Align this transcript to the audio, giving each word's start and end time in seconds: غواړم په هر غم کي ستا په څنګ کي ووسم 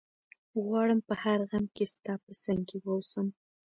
غواړم 0.63 0.99
په 1.07 1.13
هر 1.23 1.39
غم 1.49 1.65
کي 1.75 1.85
ستا 1.93 2.13
په 2.23 2.31
څنګ 2.43 2.61
کي 2.69 2.77
ووسم 2.85 3.27